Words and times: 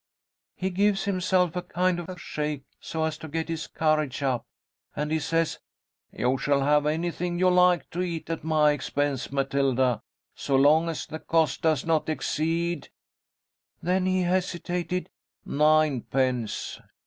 He 0.55 0.71
gives 0.71 1.03
himself 1.03 1.55
a 1.55 1.61
kind 1.61 1.99
of 1.99 2.09
a 2.09 2.17
shake, 2.17 2.63
so 2.79 3.03
as 3.03 3.19
to 3.19 3.27
get 3.27 3.49
his 3.49 3.67
courage 3.67 4.23
up, 4.23 4.47
and 4.95 5.11
he 5.11 5.19
says, 5.19 5.59
'You 6.11 6.39
shall 6.39 6.61
have 6.61 6.87
anything 6.87 7.37
you 7.37 7.51
like 7.51 7.87
to 7.91 8.01
eat, 8.01 8.27
at 8.31 8.43
my 8.43 8.71
expense, 8.71 9.31
Matilda, 9.31 10.01
so 10.33 10.55
long 10.55 10.89
as 10.89 11.05
the 11.05 11.19
cost 11.19 11.61
does 11.61 11.85
not 11.85 12.09
exceed' 12.09 12.89
then 13.83 14.07
he 14.07 14.23
hesitated 14.23 15.11
'ninepence.' 15.45 16.81